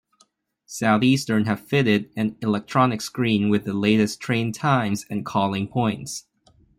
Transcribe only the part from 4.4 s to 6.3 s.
times and calling points.